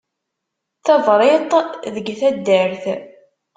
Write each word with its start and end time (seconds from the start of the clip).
Tabriṭ 0.85 1.51
deg 1.93 2.07
taddart. 2.19 2.83